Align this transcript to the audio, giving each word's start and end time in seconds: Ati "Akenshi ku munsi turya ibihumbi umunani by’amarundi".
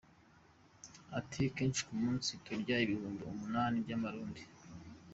Ati 1.19 1.39
"Akenshi 1.49 1.81
ku 1.87 1.93
munsi 2.03 2.29
turya 2.43 2.75
ibihumbi 2.85 3.21
umunani 3.25 3.77
by’amarundi". 3.85 4.41